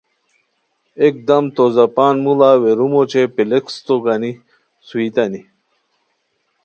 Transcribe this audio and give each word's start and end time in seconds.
یکدم 1.05 1.45
تو 1.55 1.63
زپان 1.77 2.15
موڑہ 2.23 2.51
ویرومو 2.63 2.97
اوچے 3.01 3.21
پیلیسکتو 3.35 3.95
گانی 4.05 4.31
سوئیتانی 4.87 5.41